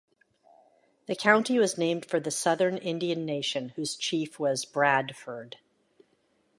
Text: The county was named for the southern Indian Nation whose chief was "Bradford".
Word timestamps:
The 1.05 1.15
county 1.15 1.59
was 1.59 1.77
named 1.77 2.07
for 2.07 2.19
the 2.19 2.31
southern 2.31 2.77
Indian 2.79 3.23
Nation 3.23 3.69
whose 3.75 3.95
chief 3.95 4.39
was 4.39 4.65
"Bradford". 4.65 5.57